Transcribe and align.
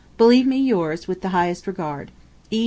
Believe 0.17 0.47
me 0.47 0.57
yours 0.57 1.07
with 1.07 1.21
the 1.21 1.29
highest 1.29 1.67
regard. 1.67 2.09
E. 2.49 2.59